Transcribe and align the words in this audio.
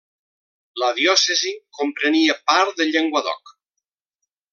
La 0.83 0.87
diòcesi 0.99 1.51
comprenia 1.79 2.37
part 2.53 2.81
del 2.81 2.91
Llenguadoc. 2.97 3.53